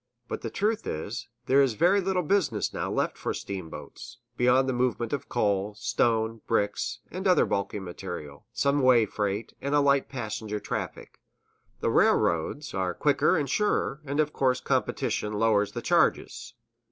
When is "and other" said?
7.11-7.45